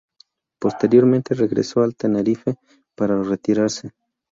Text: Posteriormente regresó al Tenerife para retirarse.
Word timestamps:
Posteriormente 0.59 1.35
regresó 1.35 1.81
al 1.83 1.95
Tenerife 1.95 2.55
para 2.97 3.21
retirarse. 3.21 3.91